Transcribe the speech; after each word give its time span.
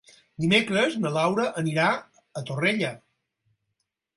Dimecres 0.43 0.95
na 1.03 1.11
Laura 1.17 1.45
anirà 1.63 1.91
a 1.93 2.43
Torrella. 2.49 2.91